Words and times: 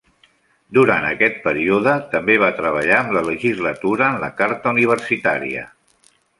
Durant 0.77 1.03
aquest 1.09 1.37
període, 1.43 1.93
també 2.15 2.39
va 2.45 2.49
treballar 2.61 2.97
amb 3.03 3.15
la 3.19 3.25
legislatura 3.29 4.09
en 4.17 4.21
la 4.27 4.33
carta 4.43 4.75
universitària. 4.77 5.71